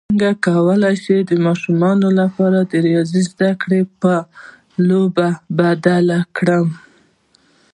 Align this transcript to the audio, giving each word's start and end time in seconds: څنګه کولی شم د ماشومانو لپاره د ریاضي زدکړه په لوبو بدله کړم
څنګه 0.09 0.29
کولی 0.47 0.93
شم 1.03 1.19
د 1.29 1.31
ماشومانو 1.45 2.07
لپاره 2.19 2.59
د 2.71 2.73
ریاضي 2.87 3.21
زدکړه 3.29 3.79
په 4.01 4.13
لوبو 4.87 5.27
بدله 5.57 6.19
کړم 6.37 6.67